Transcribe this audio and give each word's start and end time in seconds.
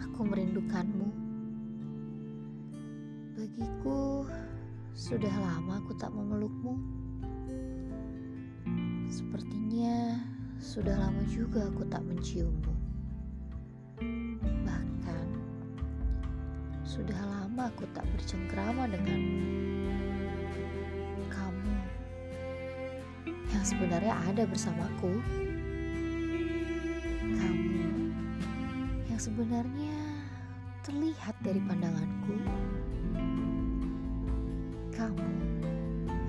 Aku 0.00 0.24
merindukanmu. 0.24 1.12
Bagiku, 3.36 4.24
sudah 4.96 5.28
lama 5.36 5.76
aku 5.76 5.92
tak 6.00 6.08
memelukmu. 6.08 6.80
Sepertinya 9.12 10.24
sudah 10.56 10.96
lama 11.04 11.20
juga 11.28 11.68
aku 11.68 11.84
tak 11.92 12.00
menciummu. 12.08 12.72
Bahkan, 14.40 15.26
sudah 16.88 17.20
lama 17.28 17.68
aku 17.68 17.84
tak 17.92 18.08
bercengkrama 18.16 18.88
denganmu. 18.88 19.44
Kamu 21.28 21.76
yang 23.52 23.64
sebenarnya 23.68 24.16
ada 24.32 24.48
bersamaku. 24.48 25.20
Sebenarnya 29.22 29.94
terlihat 30.82 31.38
dari 31.46 31.62
pandanganku. 31.62 32.34
Kamu 34.90 35.30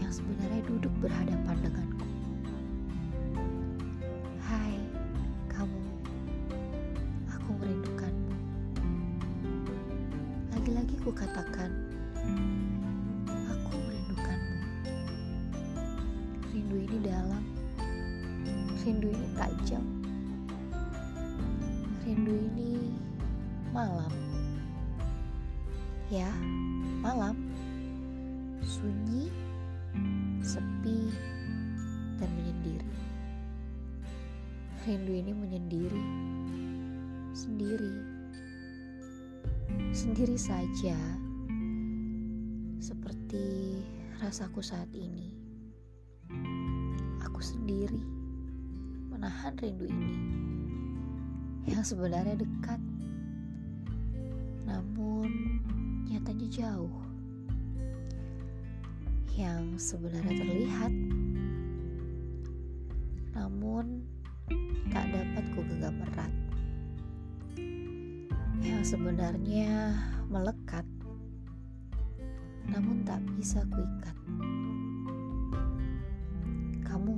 yang 0.00 0.08
sebenarnya 0.08 0.64
duduk 0.64 0.88
berhadapan 1.04 1.56
denganku. 1.60 2.08
Hai, 4.40 4.80
kamu. 5.52 5.84
Aku 7.28 7.60
merindukanmu. 7.60 8.32
Lagi-lagi 10.56 10.96
ku 11.04 11.12
katakan, 11.12 11.68
aku 13.52 13.74
merindukanmu. 13.84 14.56
Rindu 16.56 16.76
ini 16.88 16.98
dalam. 17.04 17.44
Rindu 18.80 19.12
ini 19.12 19.28
tajam. 19.36 19.84
Rindu 22.08 22.32
ini 22.32 22.67
malam. 23.78 24.10
Ya, 26.10 26.26
malam. 26.98 27.38
Sunyi, 28.58 29.30
sepi, 30.42 31.14
dan 32.18 32.26
menyendiri. 32.34 32.90
Rindu 34.82 35.14
ini 35.14 35.30
menyendiri, 35.30 36.04
sendiri, 37.30 37.94
sendiri 39.94 40.34
saja, 40.34 40.98
seperti 42.82 43.78
rasaku 44.18 44.58
saat 44.58 44.90
ini. 44.90 45.38
Aku 47.22 47.38
sendiri 47.38 48.02
menahan 49.06 49.54
rindu 49.54 49.86
ini 49.86 50.14
yang 51.68 51.84
sebenarnya 51.84 52.34
dekat, 52.42 52.80
namun 54.78 55.58
nyatanya 56.06 56.46
jauh. 56.46 56.94
Yang 59.34 59.90
sebenarnya 59.90 60.34
terlihat, 60.38 60.94
namun 63.34 64.06
tak 64.94 65.10
dapat 65.10 65.44
ku 65.50 65.66
genggam 65.66 65.98
erat. 66.06 66.30
Yang 68.62 68.94
sebenarnya 68.94 69.98
melekat, 70.30 70.86
namun 72.70 73.02
tak 73.02 73.18
bisa 73.34 73.66
kuikat. 73.66 74.16
Kamu, 76.86 77.14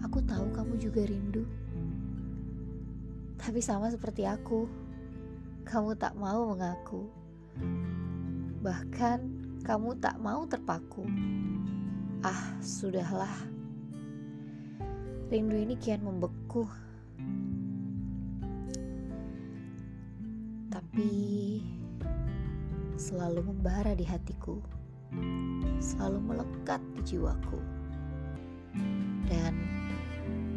aku 0.00 0.18
tahu 0.24 0.48
kamu 0.48 0.80
juga 0.80 1.04
rindu. 1.04 1.44
Tapi 3.36 3.60
sama 3.60 3.92
seperti 3.92 4.24
aku, 4.24 4.64
kamu 5.64 5.92
tak 5.96 6.16
mau 6.16 6.50
mengaku. 6.50 7.08
Bahkan 8.60 9.18
kamu 9.64 9.96
tak 10.00 10.16
mau 10.20 10.44
terpaku. 10.48 11.04
Ah, 12.24 12.56
sudahlah. 12.60 13.32
Rindu 15.30 15.56
ini 15.56 15.78
kian 15.78 16.04
membeku. 16.04 16.66
Tapi 20.68 21.10
selalu 22.98 23.40
membara 23.48 23.96
di 23.96 24.04
hatiku. 24.04 24.60
Selalu 25.80 26.18
melekat 26.20 26.82
di 26.98 27.00
jiwaku. 27.14 27.60
Dan 29.30 29.54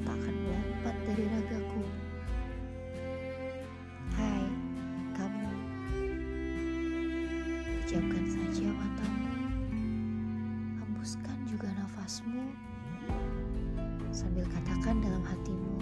tak 0.04 0.16
akan 0.20 0.36
melompat 0.36 0.96
dari 1.08 1.26
ragaku. 1.32 1.63
Pejamkan 7.94 8.26
saja 8.26 8.74
matamu. 8.74 9.30
Hembuskan 10.82 11.38
juga 11.46 11.70
nafasmu. 11.78 12.50
Sambil 14.10 14.50
katakan 14.50 14.98
dalam 14.98 15.22
hatimu, 15.22 15.78